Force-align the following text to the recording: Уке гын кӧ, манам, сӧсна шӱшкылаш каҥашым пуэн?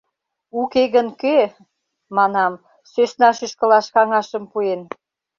Уке 0.61 0.83
гын 0.95 1.07
кӧ, 1.21 1.37
манам, 2.15 2.53
сӧсна 2.91 3.29
шӱшкылаш 3.37 3.85
каҥашым 3.95 4.43
пуэн? 4.51 4.81